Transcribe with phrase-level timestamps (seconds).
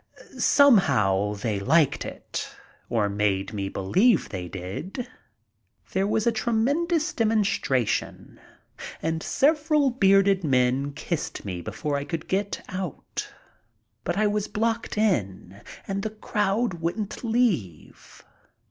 [0.39, 2.49] Somehow they liked it,
[2.89, 5.07] or made me believe they did.
[5.91, 8.39] There was a tremendous demonstration
[8.99, 13.31] and several bearded men kissed me before I could get out.
[14.03, 18.23] But I was blocked in and the crowd wouldn't leave.